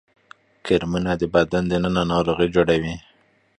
[0.65, 2.95] کرمونه د بدن دننه ناروغي جوړوي